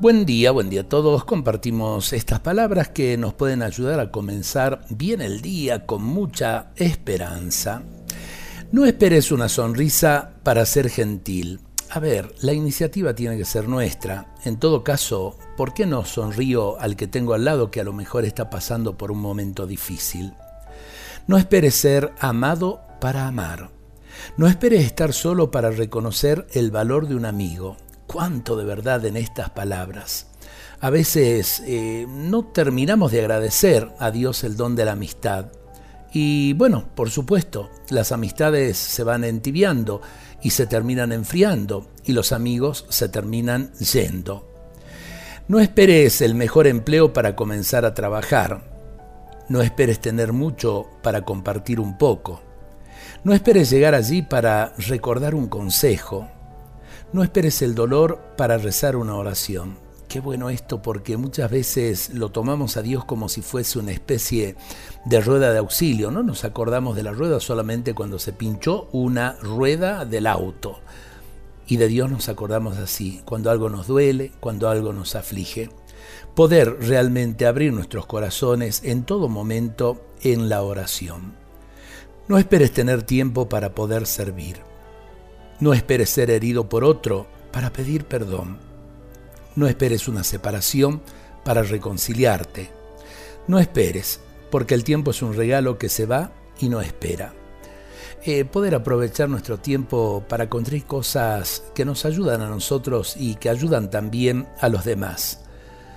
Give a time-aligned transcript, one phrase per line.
[0.00, 1.24] Buen día, buen día a todos.
[1.24, 7.82] Compartimos estas palabras que nos pueden ayudar a comenzar bien el día con mucha esperanza.
[8.70, 11.58] No esperes una sonrisa para ser gentil.
[11.90, 14.36] A ver, la iniciativa tiene que ser nuestra.
[14.44, 17.92] En todo caso, ¿por qué no sonrío al que tengo al lado que a lo
[17.92, 20.32] mejor está pasando por un momento difícil?
[21.26, 23.70] No esperes ser amado para amar.
[24.36, 27.76] No esperes estar solo para reconocer el valor de un amigo
[28.08, 30.26] cuánto de verdad en estas palabras.
[30.80, 35.52] A veces eh, no terminamos de agradecer a Dios el don de la amistad.
[36.12, 40.00] Y bueno, por supuesto, las amistades se van entibiando
[40.42, 44.48] y se terminan enfriando y los amigos se terminan yendo.
[45.48, 48.62] No esperes el mejor empleo para comenzar a trabajar.
[49.48, 52.40] No esperes tener mucho para compartir un poco.
[53.24, 56.28] No esperes llegar allí para recordar un consejo.
[57.10, 59.78] No esperes el dolor para rezar una oración.
[60.08, 64.56] Qué bueno esto porque muchas veces lo tomamos a Dios como si fuese una especie
[65.06, 66.10] de rueda de auxilio.
[66.10, 70.80] No nos acordamos de la rueda solamente cuando se pinchó una rueda del auto.
[71.66, 75.70] Y de Dios nos acordamos así, cuando algo nos duele, cuando algo nos aflige.
[76.34, 81.32] Poder realmente abrir nuestros corazones en todo momento en la oración.
[82.28, 84.67] No esperes tener tiempo para poder servir.
[85.60, 88.58] No esperes ser herido por otro para pedir perdón.
[89.56, 91.02] No esperes una separación
[91.44, 92.70] para reconciliarte.
[93.48, 94.20] No esperes,
[94.50, 97.32] porque el tiempo es un regalo que se va y no espera.
[98.24, 103.48] Eh, poder aprovechar nuestro tiempo para construir cosas que nos ayudan a nosotros y que
[103.48, 105.40] ayudan también a los demás.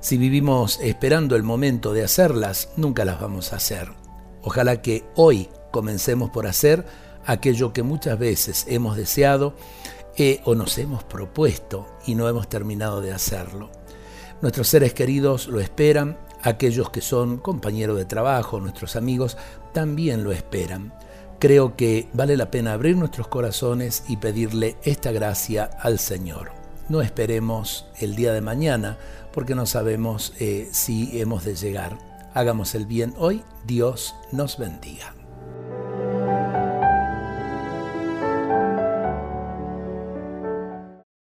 [0.00, 3.88] Si vivimos esperando el momento de hacerlas, nunca las vamos a hacer.
[4.42, 6.84] Ojalá que hoy comencemos por hacer
[7.26, 9.54] aquello que muchas veces hemos deseado
[10.16, 13.70] eh, o nos hemos propuesto y no hemos terminado de hacerlo.
[14.42, 19.36] Nuestros seres queridos lo esperan, aquellos que son compañeros de trabajo, nuestros amigos,
[19.72, 20.92] también lo esperan.
[21.38, 26.52] Creo que vale la pena abrir nuestros corazones y pedirle esta gracia al Señor.
[26.88, 28.98] No esperemos el día de mañana
[29.32, 31.98] porque no sabemos eh, si hemos de llegar.
[32.34, 35.21] Hagamos el bien hoy, Dios nos bendiga.